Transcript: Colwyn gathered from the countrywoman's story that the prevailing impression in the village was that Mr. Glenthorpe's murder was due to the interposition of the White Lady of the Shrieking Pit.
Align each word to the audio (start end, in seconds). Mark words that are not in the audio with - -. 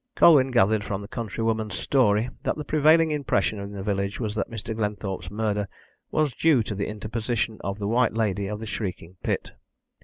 Colwyn 0.15 0.49
gathered 0.49 0.83
from 0.83 1.03
the 1.03 1.07
countrywoman's 1.07 1.77
story 1.77 2.29
that 2.41 2.55
the 2.57 2.63
prevailing 2.65 3.11
impression 3.11 3.59
in 3.59 3.71
the 3.71 3.83
village 3.83 4.19
was 4.19 4.33
that 4.33 4.49
Mr. 4.49 4.75
Glenthorpe's 4.75 5.29
murder 5.29 5.67
was 6.09 6.33
due 6.33 6.63
to 6.63 6.73
the 6.73 6.87
interposition 6.87 7.59
of 7.63 7.77
the 7.77 7.87
White 7.87 8.15
Lady 8.15 8.47
of 8.47 8.57
the 8.59 8.65
Shrieking 8.65 9.17
Pit. 9.21 9.51